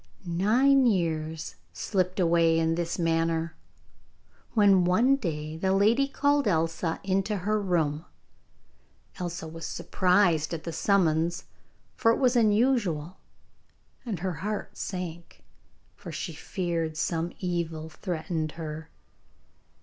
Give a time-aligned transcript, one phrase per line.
[0.25, 3.55] Nine years slipped away in this manner,
[4.55, 8.05] when one day the lady called Elsa into her room.
[9.19, 11.43] Elsa was surprised at the summons,
[11.93, 13.19] for it was unusual,
[14.03, 15.43] and her heart sank,
[15.95, 18.89] for she feared some evil threatened her.